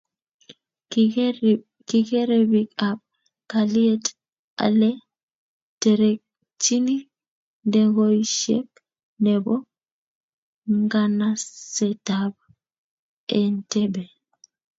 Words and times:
kiker 1.87 2.25
ribik 2.31 2.69
ab 2.87 2.99
kalyet 3.51 4.05
oleterekchini 4.65 6.95
ndegoishike 7.67 8.79
nebo 9.25 9.53
nganasetab 10.79 12.33
Entebbe 13.39 14.03